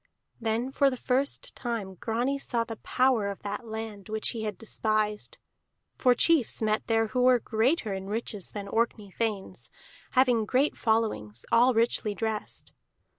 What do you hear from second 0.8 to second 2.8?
the first time Grani saw the